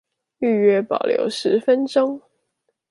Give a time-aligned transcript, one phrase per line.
[0.41, 2.21] 預約保留十分鐘